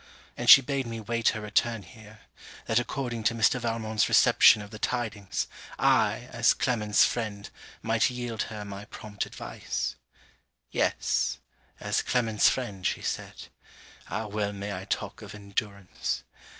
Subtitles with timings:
[0.35, 2.21] And she bade me wait her return here,
[2.65, 3.59] that according to Mr.
[3.59, 5.45] Valmont's reception of the tidings,
[5.77, 7.47] I, as Clement's friend,
[7.83, 9.95] might yield her my prompt advice.
[10.71, 11.37] Yes!
[11.79, 13.49] as Clement's friend, she said.
[14.09, 16.23] Ah well may I talk of endurance!